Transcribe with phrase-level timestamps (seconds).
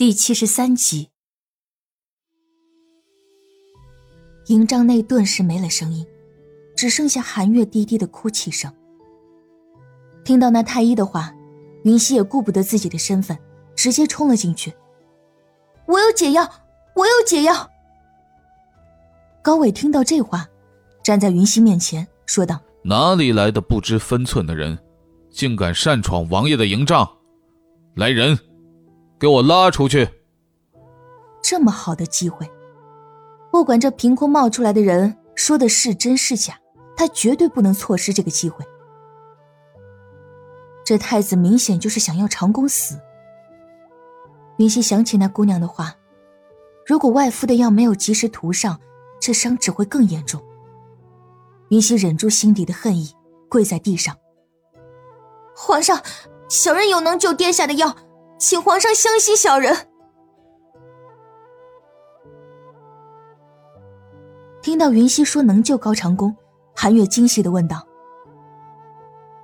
[0.00, 1.10] 第七十三集，
[4.46, 6.06] 营帐内顿时没了声音，
[6.74, 8.72] 只剩下寒月低低的哭泣声。
[10.24, 11.34] 听到那太医的话，
[11.84, 13.36] 云溪也顾不得自己的身份，
[13.76, 14.72] 直接冲了进去。
[15.84, 16.50] 我有解药，
[16.96, 17.70] 我有解药。
[19.42, 20.48] 高伟听到这话，
[21.04, 24.78] 站在云溪面前说道：“哪里来的不知分寸的人，
[25.30, 27.06] 竟敢擅闯王爷的营帐？
[27.96, 28.38] 来人！”
[29.20, 30.08] 给我拉出去！
[31.42, 32.50] 这么好的机会，
[33.52, 36.58] 不管这凭空冒出来的人说的是真是假，
[36.96, 38.64] 他绝对不能错失这个机会。
[40.82, 42.98] 这太子明显就是想要长公死。
[44.56, 45.94] 云溪想起那姑娘的话，
[46.86, 48.80] 如果外敷的药没有及时涂上，
[49.20, 50.42] 这伤只会更严重。
[51.68, 53.14] 云溪忍住心底的恨意，
[53.50, 54.16] 跪在地上
[55.54, 56.02] ：“皇上，
[56.48, 57.94] 小人有能救殿下的药。”
[58.40, 59.76] 请皇上相信小人。
[64.62, 66.34] 听到云溪说能救高长恭，
[66.74, 67.86] 韩月惊喜的问道：“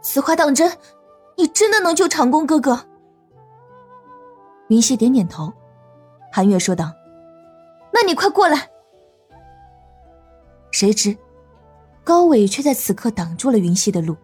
[0.00, 0.72] 此话当真？
[1.36, 2.86] 你真的能救长恭哥哥？”
[4.68, 5.52] 云溪点点头。
[6.32, 6.90] 韩月说道
[7.92, 8.70] ：“那你快过来。”
[10.72, 11.14] 谁知，
[12.02, 14.16] 高伟却在此刻挡住了云溪的路。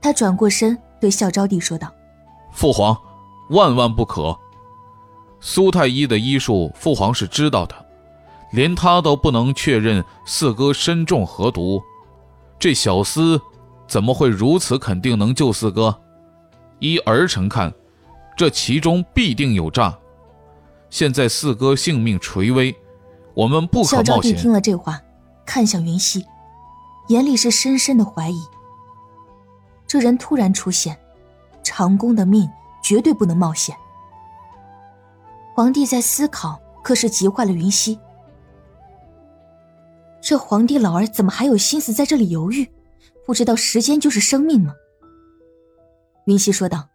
[0.00, 1.92] 他转过身对孝昭帝说道
[2.50, 2.96] ：“父皇。”
[3.50, 4.36] 万万不可！
[5.40, 7.86] 苏太医的医术，父皇是知道的，
[8.52, 11.82] 连他都不能确认四哥身中何毒，
[12.58, 13.40] 这小厮
[13.86, 15.96] 怎么会如此肯定能救四哥？
[16.80, 17.72] 依儿臣看，
[18.36, 19.96] 这其中必定有诈。
[20.90, 22.74] 现在四哥性命垂危，
[23.34, 24.04] 我们不可冒险。
[24.06, 25.00] 孝昭帝听了这话，
[25.46, 26.24] 看向云溪，
[27.08, 28.40] 眼里是深深的怀疑。
[29.86, 30.98] 这人突然出现，
[31.62, 32.48] 长公的命。
[32.88, 33.76] 绝对不能冒险。
[35.54, 38.00] 皇帝在思考，可是急坏了云溪。
[40.22, 42.66] 这皇帝老儿怎么还有心思在这里犹豫？
[43.26, 44.72] 不知道时间就是生命吗？
[46.24, 46.88] 云溪说道：“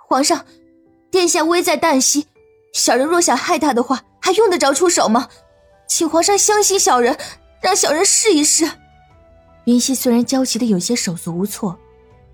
[0.00, 0.46] 皇上，
[1.10, 2.28] 殿下危在旦夕，
[2.72, 5.28] 小人若想害他的话，还用得着出手吗？
[5.86, 7.18] 请皇上相信小人，
[7.60, 8.66] 让小人试一试。”
[9.66, 11.78] 云溪虽然焦急的有些手足无措，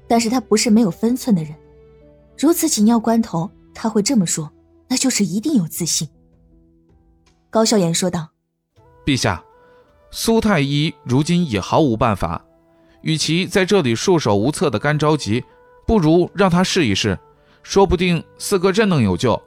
[0.06, 1.52] 但是他不是没有分寸的人。
[2.38, 4.50] 如此紧要关头，他会这么说，
[4.88, 6.08] 那就是一定有自信。
[7.50, 8.28] 高笑颜说道
[9.04, 9.44] ：“陛下，
[10.10, 12.44] 苏太医如今也毫无办法，
[13.02, 15.44] 与其在这里束手无策的干着急，
[15.86, 17.18] 不如让他试一试，
[17.62, 19.40] 说不定四哥真能有救。”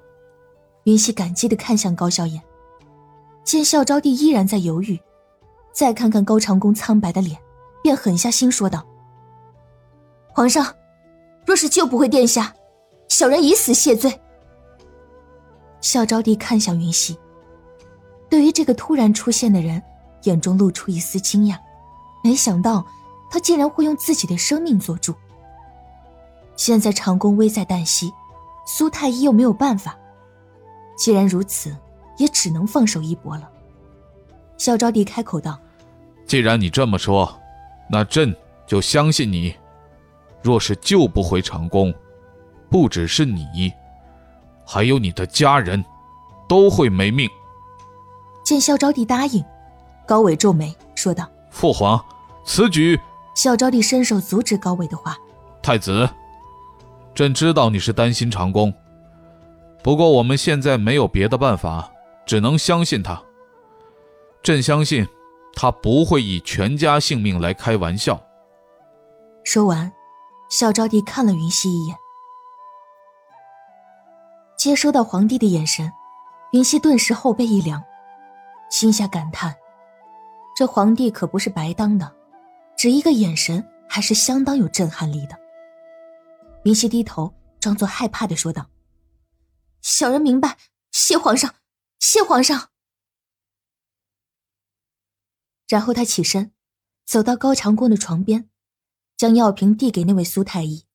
[0.85, 2.41] 云溪感激的看向高笑颜，
[3.43, 4.99] 见孝昭帝依然在犹豫，
[5.73, 7.37] 再看看高长恭苍白的脸，
[7.81, 8.85] 便狠下心说道
[10.29, 10.75] ：“皇上，
[11.45, 12.53] 若是救不回殿下。”
[13.07, 14.19] 小人以死谢罪。
[15.81, 17.17] 孝昭帝看向云溪，
[18.29, 19.81] 对于这个突然出现的人，
[20.23, 21.57] 眼中露出一丝惊讶，
[22.23, 22.85] 没想到
[23.29, 25.13] 他竟然会用自己的生命做主。
[26.55, 28.11] 现在长宫危在旦夕，
[28.65, 29.95] 苏太医又没有办法，
[30.97, 31.75] 既然如此，
[32.17, 33.49] 也只能放手一搏了。
[34.57, 35.59] 孝昭帝开口道
[36.25, 37.37] ：“既然你这么说，
[37.91, 38.35] 那朕
[38.65, 39.53] 就相信你。
[40.41, 41.93] 若是救不回长宫，”
[42.69, 43.71] 不只是你，
[44.65, 45.83] 还有你的家人，
[46.47, 47.29] 都会没命。
[48.43, 49.43] 见孝昭帝答应，
[50.05, 52.03] 高伟皱眉说道：“父皇，
[52.45, 52.99] 此举……”
[53.33, 55.17] 孝昭帝伸手阻止高伟的话
[55.61, 56.09] ：“太子，
[57.13, 58.73] 朕知道你是担心长恭，
[59.83, 61.91] 不过我们现在没有别的办法，
[62.25, 63.21] 只能相信他。
[64.41, 65.07] 朕相信，
[65.53, 68.21] 他不会以全家性命来开玩笑。”
[69.43, 69.91] 说完，
[70.49, 71.95] 孝昭帝看了云溪一眼。
[74.57, 75.91] 接收到皇帝的眼神，
[76.51, 77.83] 云溪顿时后背一凉，
[78.71, 79.55] 心下感叹：
[80.55, 82.15] 这皇帝可不是白当的，
[82.77, 85.37] 只一个眼神还是相当有震撼力的。
[86.63, 88.69] 云溪低头，装作害怕的说道
[89.83, 90.57] ：“小人明白，
[90.91, 91.53] 谢皇上，
[91.99, 92.69] 谢皇上。”
[95.67, 96.53] 然后他起身，
[97.05, 98.49] 走到高长恭的床边，
[99.17, 100.85] 将药瓶递给那位苏太医：“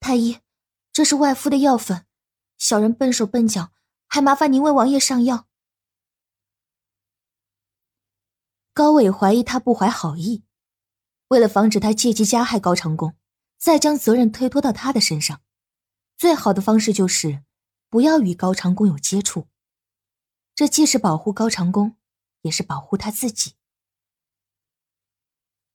[0.00, 0.38] 太医，
[0.92, 2.06] 这是外敷的药粉。”
[2.56, 3.72] 小人笨手笨脚，
[4.06, 5.46] 还麻烦您为王爷上药。
[8.72, 10.44] 高伟怀疑他不怀好意，
[11.28, 13.16] 为了防止他借机加害高长恭，
[13.56, 15.42] 再将责任推脱到他的身上，
[16.16, 17.44] 最好的方式就是
[17.88, 19.48] 不要与高长恭有接触。
[20.54, 21.96] 这既是保护高长恭，
[22.42, 23.54] 也是保护他自己。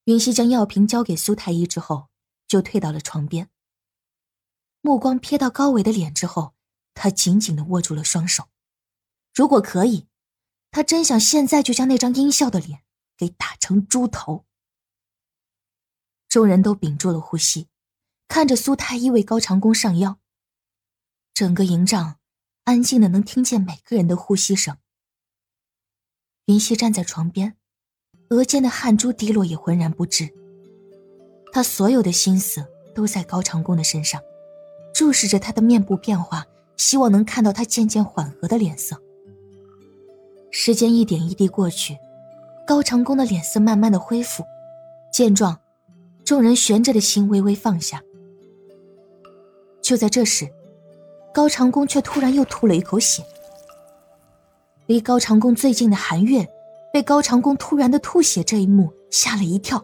[0.06, 2.10] 云溪将药瓶交给苏太医之后，
[2.48, 3.50] 就退到了床边，
[4.82, 6.56] 目光瞥到高伟的脸之后。
[7.02, 8.50] 他紧紧的握住了双手。
[9.34, 10.08] 如果可以，
[10.70, 12.82] 他真想现在就将那张阴笑的脸
[13.16, 14.44] 给打成猪头。
[16.28, 17.70] 众人都屏住了呼吸，
[18.28, 20.20] 看着苏太医为高长恭上药。
[21.34, 22.20] 整个营帐
[22.66, 24.78] 安静的能听见每个人的呼吸声。
[26.48, 27.56] 云溪站在床边，
[28.32, 30.36] 额间的汗珠滴落也浑然不知。
[31.54, 34.22] 他所有的心思都在高长恭的身上，
[34.94, 36.46] 注视着他的面部变化，
[36.80, 38.98] 希望能看到他渐渐缓和的脸色。
[40.50, 41.98] 时间一点一滴过去，
[42.66, 44.44] 高长恭的脸色慢慢的恢复。
[45.12, 45.60] 见状，
[46.24, 48.02] 众人悬着的心微微放下。
[49.82, 50.50] 就在这时，
[51.34, 53.24] 高长恭却突然又吐了一口血。
[54.86, 56.48] 离高长恭最近的韩月，
[56.94, 59.84] 被高长恭突然的吐血这一幕吓了一跳。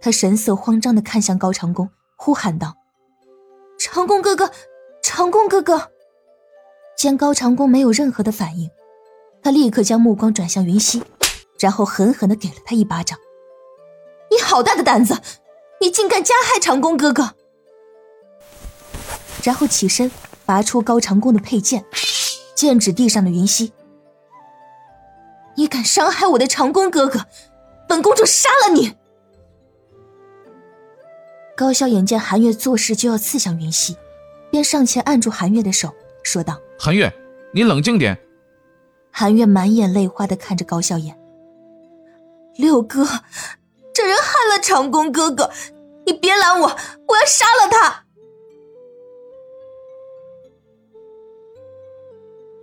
[0.00, 2.74] 他神色慌张的看向高长恭，呼喊道
[3.78, 4.50] ：“长恭哥哥，
[5.06, 5.92] 长弓哥哥！”
[6.98, 8.68] 见高长恭没有任何的反应，
[9.40, 11.00] 他立刻将目光转向云溪，
[11.60, 13.16] 然后狠狠的给了他一巴掌。
[14.32, 15.16] “你好大的胆子，
[15.80, 17.36] 你竟敢加害长弓哥哥！”
[19.44, 20.10] 然后起身
[20.44, 21.84] 拔出高长恭的佩剑，
[22.56, 23.72] 剑指地上的云溪
[25.56, 27.26] ：“你敢伤害我的长弓哥哥，
[27.88, 28.96] 本公主杀了你！”
[31.56, 33.96] 高萧眼见韩月做事就要刺向云溪，
[34.56, 37.12] 便上前按住韩月的手，说道：“韩月，
[37.52, 38.18] 你冷静点。”
[39.12, 41.14] 韩月满眼泪花的看着高笑颜
[42.56, 43.04] ：“六哥，
[43.92, 45.50] 这人害了长工哥哥，
[46.06, 48.06] 你别拦我，我要杀了他！”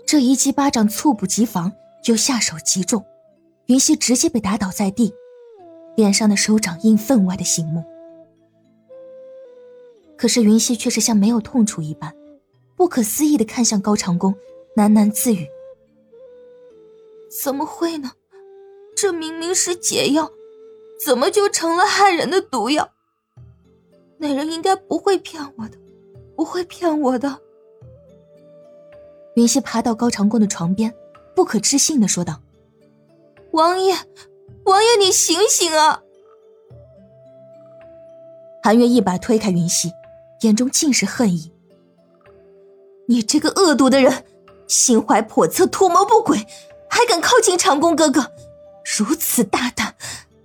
[0.07, 1.73] 这一记巴掌猝不及防，
[2.05, 3.05] 又下手极重，
[3.67, 5.13] 云溪直接被打倒在地，
[5.95, 7.85] 脸上的手掌印分外的醒目。
[10.23, 12.15] 可是云溪却是像没有痛楚一般，
[12.77, 14.33] 不可思议的看向高长恭，
[14.77, 15.45] 喃喃自语
[17.43, 18.13] ：“怎么会呢？
[18.95, 20.31] 这明明是解药，
[21.03, 22.89] 怎么就成了害人的毒药？
[24.17, 25.77] 那人应该不会骗我的，
[26.37, 27.41] 不会骗我的。”
[29.35, 30.95] 云溪爬到高长恭的床边，
[31.35, 32.39] 不可置信的说道
[33.51, 33.93] ：“王爷，
[34.63, 36.01] 王爷，你醒醒啊！”
[38.63, 39.91] 韩月一把推开云溪。
[40.43, 41.51] 眼中尽是恨意。
[43.07, 44.25] 你这个恶毒的人，
[44.67, 46.37] 心怀叵测，图谋不轨，
[46.89, 48.31] 还敢靠近长恭哥哥，
[48.97, 49.95] 如此大胆！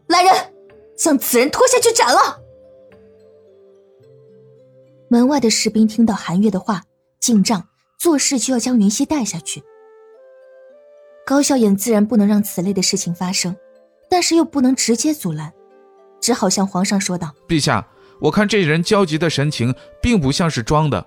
[0.09, 0.55] 来人，
[0.97, 2.41] 将此人拖下去斩了！
[5.09, 6.83] 门外的士兵听到韩月的话，
[7.21, 7.69] 进帐
[7.99, 9.62] 做事就要将云溪带下去。
[11.27, 13.55] 高笑眼自然不能让此类的事情发生，
[14.11, 15.53] 但是又不能直接阻拦，
[16.21, 17.87] 只好向皇上说道：“陛下。”
[18.20, 21.06] 我看这人焦急的神情，并不像是装的，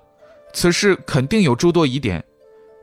[0.53, 2.23] 此事肯定有诸多疑点。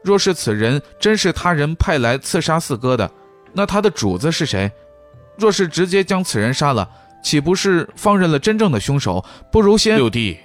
[0.03, 3.11] 若是此人真是他人派来刺杀四哥的，
[3.53, 4.71] 那他的主子是谁？
[5.37, 6.89] 若是直接将此人杀了，
[7.23, 9.25] 岂不是放任了真正的凶手？
[9.51, 10.39] 不如先六弟。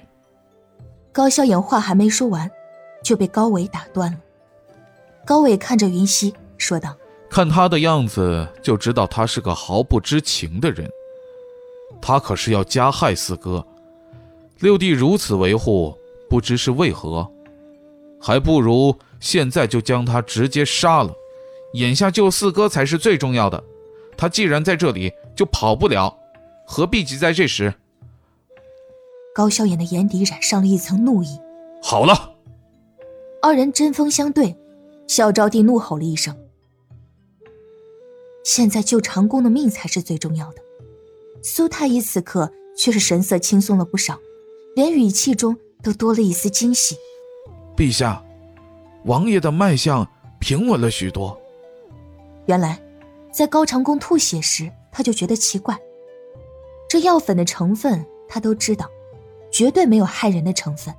[1.12, 2.50] 高萧炎话还没说完，
[3.04, 4.18] 就被高伟打断了。
[5.26, 6.96] 高伟看着云溪说道
[7.30, 10.90] ：“看他的样子，就知道他是个毫不知情的人。
[12.02, 13.66] 他可是要加害四哥。”
[14.64, 15.94] 六弟如此维护，
[16.30, 17.30] 不知是为何，
[18.18, 21.14] 还不如现在就将他直接杀了。
[21.74, 23.62] 眼下救四哥才是最重要的。
[24.16, 26.18] 他既然在这里，就跑不了，
[26.66, 27.74] 何必急在这时？
[29.36, 31.38] 高萧炎的眼底染上了一层怒意。
[31.82, 32.34] 好了，
[33.42, 34.56] 二人针锋相对，
[35.08, 36.34] 小昭帝怒吼了一声
[38.46, 40.62] ：“现在救长公的命才是最重要的。”
[41.44, 44.18] 苏太医此刻却是神色轻松了不少。
[44.76, 46.98] 连语气中都多了一丝惊喜。
[47.76, 48.24] 陛下，
[49.06, 50.08] 王爷的脉象
[50.40, 51.40] 平稳了许多。
[52.48, 52.82] 原来，
[53.32, 55.78] 在高长恭吐血时，他就觉得奇怪。
[56.90, 58.90] 这药粉的成分他都知道，
[59.52, 60.94] 绝对没有害人的成分。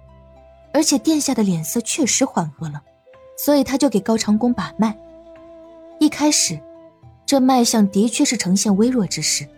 [0.73, 2.83] 而且殿下的脸色确实缓和了，
[3.37, 4.97] 所以他就给高长恭把脉。
[6.01, 6.59] 一开始，
[7.27, 9.49] 这脉象的确是呈现微弱之势，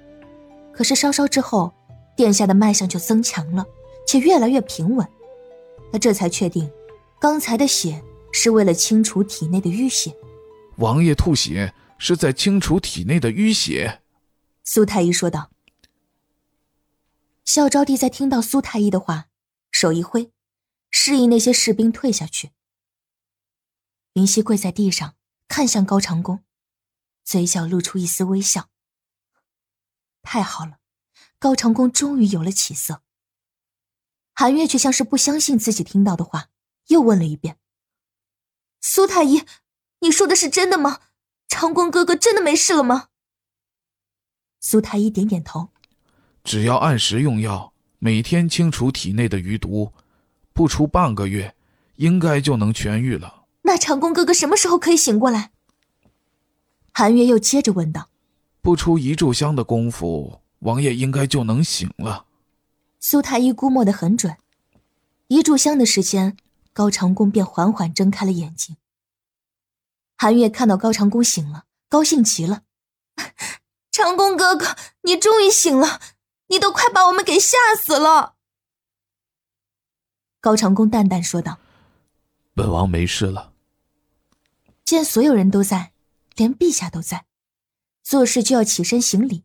[0.72, 1.72] 可是稍稍之后，
[2.14, 3.64] 殿下的脉象就增强了。
[4.06, 5.06] 且越来越平稳，
[5.92, 6.70] 他这才确定，
[7.20, 10.16] 刚才的血是为了清除体内的淤血。
[10.76, 14.02] 王爷吐血是在清除体内的淤血。
[14.62, 15.50] 苏太医说道。
[17.44, 19.28] 孝昭帝在听到苏太医的话，
[19.70, 20.32] 手一挥，
[20.90, 22.50] 示意那些士兵退下去。
[24.14, 25.14] 云溪跪在地上，
[25.46, 26.42] 看向高长恭，
[27.24, 28.68] 嘴角露出一丝微笑。
[30.22, 30.78] 太好了，
[31.38, 33.02] 高长恭终于有了起色。
[34.38, 36.50] 韩月却像是不相信自己听到的话，
[36.88, 37.56] 又问了一遍
[38.82, 39.44] ：“苏太医，
[40.00, 41.00] 你说的是真的吗？
[41.48, 43.08] 长工哥哥真的没事了吗？
[44.60, 45.70] 苏太医点点头。
[46.44, 49.94] 只要按时用药，每天清除体内的余毒，
[50.52, 51.56] 不出半个月，
[51.94, 53.46] 应该就能痊愈了。
[53.62, 55.52] 那长工哥哥什么时候可以醒过来？
[56.92, 58.10] 韩月又接着问道。
[58.60, 62.25] 不出一炷香的功夫，王爷应该就能醒了。
[62.98, 64.36] 苏太医估摸得很准，
[65.28, 66.36] 一炷香的时间，
[66.72, 68.76] 高长恭便缓缓睁开了眼睛。
[70.16, 72.62] 韩月看到高长恭醒了，高兴极了
[73.92, 76.00] ：“长恭哥哥，你终于醒了！
[76.48, 78.34] 你都快把我们给吓死了。”
[80.40, 81.58] 高长恭淡淡说道
[82.54, 83.52] ：“本王没事了。”
[84.84, 85.92] 见所有人都在，
[86.34, 87.26] 连陛下都在，
[88.02, 89.44] 做事就要起身行礼，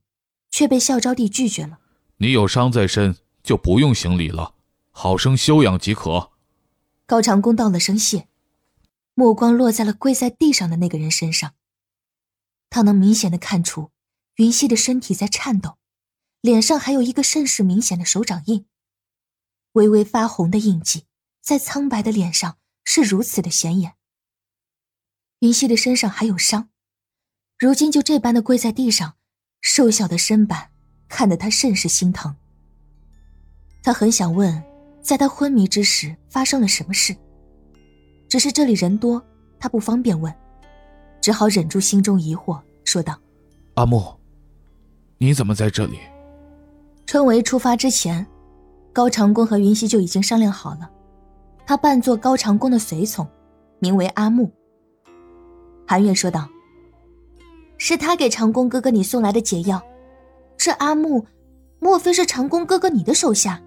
[0.49, 1.79] 却被孝昭帝拒绝了。
[2.17, 3.17] 你有伤在身。
[3.43, 4.55] 就不用行礼了，
[4.91, 6.31] 好生休养即可。
[7.05, 8.27] 高长恭道了声谢，
[9.13, 11.53] 目光落在了跪在地上的那个人身上。
[12.69, 13.91] 他能明显的看出，
[14.35, 15.77] 云溪的身体在颤抖，
[16.39, 18.65] 脸上还有一个甚是明显的手掌印，
[19.73, 21.05] 微微发红的印记
[21.41, 23.95] 在苍白的脸上是如此的显眼。
[25.39, 26.69] 云溪的身上还有伤，
[27.57, 29.17] 如今就这般的跪在地上，
[29.59, 30.71] 瘦小的身板
[31.09, 32.37] 看得他甚是心疼。
[33.83, 34.63] 他很想问，
[35.01, 37.15] 在他昏迷之时发生了什么事。
[38.29, 39.21] 只是这里人多，
[39.59, 40.33] 他不方便问，
[41.19, 43.17] 只好忍住心中疑惑，说道
[43.75, 44.03] ：“阿木，
[45.17, 45.99] 你怎么在这里？”
[47.07, 48.25] 春闱出发之前，
[48.93, 50.89] 高长恭和云溪就已经商量好了，
[51.65, 53.27] 他扮作高长恭的随从，
[53.79, 54.51] 名为阿木。
[55.87, 56.47] 韩月说道
[57.77, 59.81] ：“是他给长恭哥哥你送来的解药，
[60.55, 61.25] 这阿木，
[61.79, 63.61] 莫非是长恭哥哥你的手下？”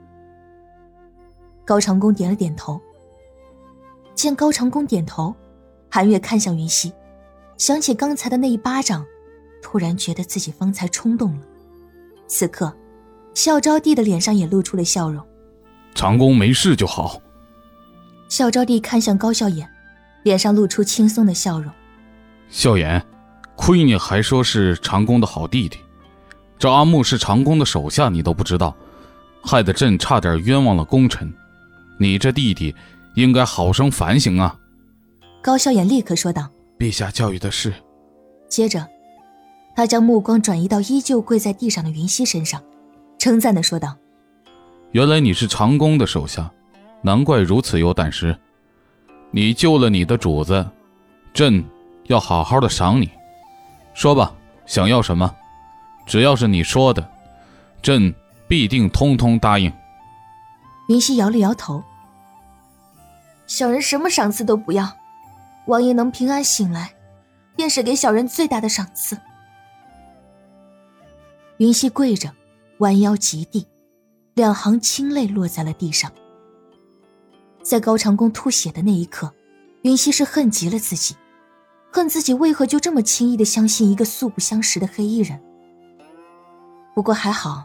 [1.65, 2.81] 高长恭点了点头。
[4.15, 5.35] 见高长恭点头，
[5.91, 6.93] 韩月看向云溪，
[7.57, 9.05] 想起刚才的那一巴掌，
[9.63, 11.47] 突然觉得自己方才冲动了。
[12.27, 12.75] 此刻，
[13.35, 15.25] 孝昭帝的脸上也露出了笑容。
[15.95, 17.21] 长恭没事就好。
[18.29, 19.69] 孝昭帝看向高笑颜，
[20.23, 21.73] 脸上露出轻松的笑容。
[22.49, 23.05] 笑颜，
[23.57, 25.79] 亏你还说是长恭的好弟弟，
[26.59, 28.77] 这阿木是长恭的手下，你都不知道，
[29.43, 31.33] 害得朕差点冤枉了功臣。
[31.99, 32.75] 你这弟弟
[33.15, 34.57] 应该好生反省啊！
[35.43, 36.49] 高笑颜立刻说道
[36.79, 37.73] ：“陛下教育的是。”
[38.49, 38.87] 接着，
[39.77, 42.63] 他将目光转移到依旧跪在地上的云溪身上，
[43.19, 43.97] 称赞的说道
[44.93, 46.51] ：“原来你是长工的手下，
[47.03, 48.37] 难怪如此有胆识。
[49.31, 50.67] 你救了你的主子，
[51.33, 51.65] 朕
[52.07, 53.11] 要好好的赏你。
[53.93, 54.35] 说吧，
[54.67, 55.33] 想要什么？
[56.07, 57.09] 只要是你说的，
[57.83, 58.15] 朕
[58.49, 59.73] 必定通通答应。”
[60.87, 61.83] 云溪摇了摇头，
[63.47, 64.97] 小人什么赏赐都不要，
[65.67, 66.95] 王爷能平安醒来，
[67.57, 69.17] 便是给小人最大的赏赐。
[71.57, 72.31] 云溪跪着，
[72.79, 73.67] 弯腰及地，
[74.35, 76.13] 两行清泪落在了地上。
[77.63, 79.33] 在高长恭吐血的那一刻，
[79.83, 81.17] 云溪是恨极了自己，
[81.91, 85.41] 恨自己为何就这么轻易的相信一个素不相识的黑衣人。
[86.95, 87.65] 不过还好，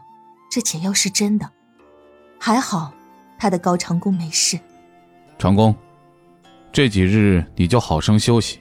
[0.50, 1.52] 这解药是真的，
[2.40, 2.94] 还好。
[3.40, 4.60] 他的高长恭没事，
[5.38, 5.74] 长恭，
[6.74, 8.60] 这几日你就好生休息，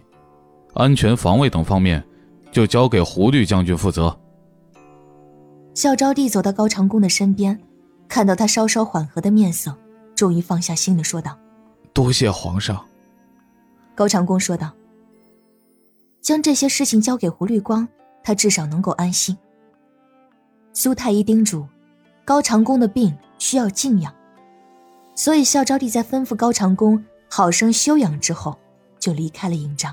[0.73, 2.02] 安全防卫等方面
[2.52, 4.16] 就交给胡律将军负责。
[5.75, 7.61] 孝昭帝走到高长恭的身边，
[8.08, 9.76] 看到他稍稍缓和的面色，
[10.14, 11.37] 终于放下心的说道
[11.92, 12.85] ：“多谢皇上。”
[13.97, 14.73] 高长恭说道
[16.23, 17.87] ：“将这些事情交给胡律光，
[18.23, 19.37] 他至少能够安心。”
[20.73, 21.66] 苏太医叮嘱，
[22.25, 24.14] 高长恭的病需要静养。
[25.18, 28.56] 所以，孝昭帝在吩咐高长恭好生休养之后，
[29.00, 29.92] 就离开了营帐。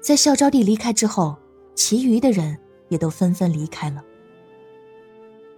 [0.00, 1.36] 在孝昭帝离开之后，
[1.74, 2.56] 其余的人
[2.88, 4.02] 也都纷纷离开了。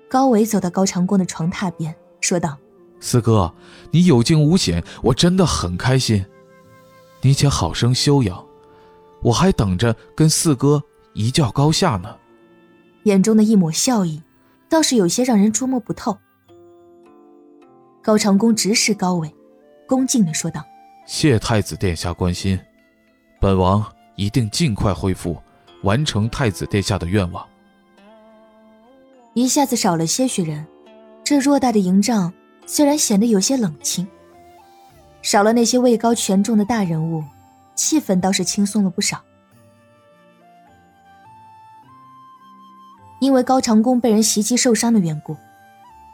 [0.08, 2.58] 高伟走到高长恭的床榻边，说道
[2.98, 3.54] ：“四哥，
[3.92, 6.26] 你有惊无险，我真的很开心。
[7.20, 8.44] 你且好生休养，
[9.22, 10.82] 我还等着跟四哥
[11.14, 12.16] 一较高下呢。”
[13.06, 14.20] 眼中的一抹笑意，
[14.68, 16.18] 倒是有些让人捉摸不透。
[18.02, 19.32] 高长恭直视高伟，
[19.86, 20.64] 恭敬的说道
[21.06, 22.58] ：“谢太子殿下关心，
[23.40, 23.84] 本王
[24.16, 25.40] 一定尽快恢复，
[25.84, 27.46] 完成太子殿下的愿望。”
[29.34, 30.66] 一下子少了些许人，
[31.22, 32.32] 这偌大的营帐
[32.66, 34.04] 虽然显得有些冷清，
[35.22, 37.22] 少了那些位高权重的大人物，
[37.76, 39.22] 气氛倒是轻松了不少。
[43.20, 45.36] 因为高长恭被人袭击受伤的缘故。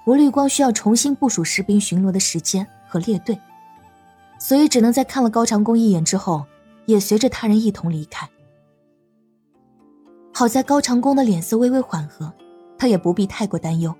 [0.08, 3.38] 吴绿光需要重新部署士兵巡逻的时间和列队，
[4.38, 6.46] 所以只能在看了高长恭一眼之后，
[6.86, 8.26] 也随着他人一同离开。
[10.32, 12.32] 好在高长恭的脸色微微缓和，
[12.78, 13.94] 他也不必太过担忧。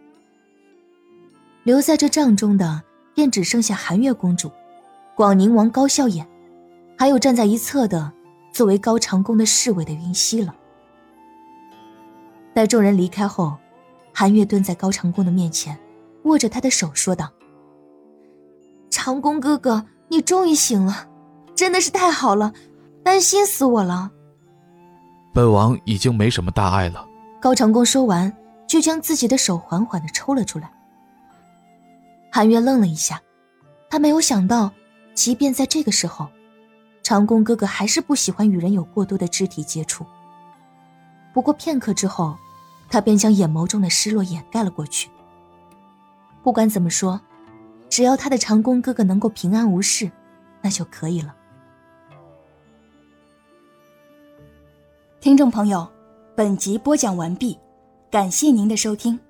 [1.63, 2.83] 留在这帐中的
[3.15, 4.51] 便只剩下寒月公主、
[5.15, 6.27] 广宁王高笑颜，
[6.97, 8.11] 还有站在一侧的
[8.51, 10.55] 作为高长恭的侍卫的云溪了。
[12.55, 13.59] 待众人离开后，
[14.15, 15.79] 寒月蹲在高长恭的面前，
[16.29, 17.31] 握着他的手说道
[18.91, 21.09] ：“长工哥哥，你终于醒了，
[21.57, 22.53] 真的是太好了，
[23.03, 24.11] 担心死我了。”
[25.35, 27.05] 本王已经没什么大碍了。
[27.41, 28.33] 高长恭说完，
[28.67, 30.71] 就将自己的手缓缓的抽了出来。
[32.31, 33.21] 韩月愣了一下，
[33.91, 34.71] 他没有想到，
[35.15, 36.29] 即便在这个时候，
[37.03, 40.05] 长恭哥哥还是不喜欢与人有过多的肢体接触。
[41.33, 42.37] 不过片刻之后。
[42.91, 45.11] 他便将眼眸中的失落掩盖了过去。
[46.49, 47.21] 不管怎么说，
[47.91, 50.11] 只要他的长工哥哥能够平安无事，
[50.63, 51.37] 那就可以了。
[55.21, 55.87] 听众朋友，
[56.35, 57.59] 本集播讲完毕，
[58.11, 59.21] 感谢您的收听。